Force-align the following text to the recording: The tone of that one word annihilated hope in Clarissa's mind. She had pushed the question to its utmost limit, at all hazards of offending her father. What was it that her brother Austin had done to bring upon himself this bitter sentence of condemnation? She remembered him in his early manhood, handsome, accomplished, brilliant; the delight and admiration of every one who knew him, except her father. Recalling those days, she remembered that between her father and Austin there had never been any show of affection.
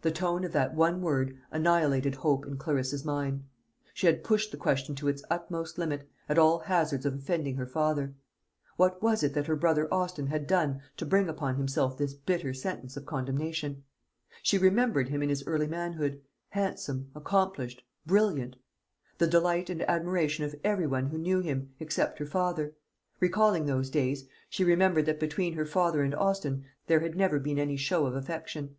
The 0.00 0.10
tone 0.10 0.44
of 0.44 0.52
that 0.52 0.74
one 0.74 1.02
word 1.02 1.36
annihilated 1.50 2.14
hope 2.14 2.46
in 2.46 2.56
Clarissa's 2.56 3.04
mind. 3.04 3.44
She 3.92 4.06
had 4.06 4.24
pushed 4.24 4.50
the 4.50 4.56
question 4.56 4.94
to 4.94 5.08
its 5.08 5.22
utmost 5.28 5.76
limit, 5.76 6.08
at 6.26 6.38
all 6.38 6.60
hazards 6.60 7.04
of 7.04 7.12
offending 7.16 7.56
her 7.56 7.66
father. 7.66 8.14
What 8.78 9.02
was 9.02 9.22
it 9.22 9.34
that 9.34 9.48
her 9.48 9.54
brother 9.54 9.92
Austin 9.92 10.28
had 10.28 10.46
done 10.46 10.80
to 10.96 11.04
bring 11.04 11.28
upon 11.28 11.56
himself 11.56 11.98
this 11.98 12.14
bitter 12.14 12.54
sentence 12.54 12.96
of 12.96 13.04
condemnation? 13.04 13.84
She 14.42 14.56
remembered 14.56 15.10
him 15.10 15.22
in 15.22 15.28
his 15.28 15.46
early 15.46 15.66
manhood, 15.66 16.22
handsome, 16.48 17.10
accomplished, 17.14 17.82
brilliant; 18.06 18.56
the 19.18 19.26
delight 19.26 19.68
and 19.68 19.82
admiration 19.82 20.46
of 20.46 20.54
every 20.64 20.86
one 20.86 21.08
who 21.08 21.18
knew 21.18 21.40
him, 21.40 21.74
except 21.78 22.18
her 22.20 22.26
father. 22.26 22.72
Recalling 23.20 23.66
those 23.66 23.90
days, 23.90 24.26
she 24.48 24.64
remembered 24.64 25.04
that 25.04 25.20
between 25.20 25.52
her 25.52 25.66
father 25.66 26.00
and 26.02 26.14
Austin 26.14 26.64
there 26.86 27.00
had 27.00 27.16
never 27.16 27.38
been 27.38 27.58
any 27.58 27.76
show 27.76 28.06
of 28.06 28.14
affection. 28.14 28.76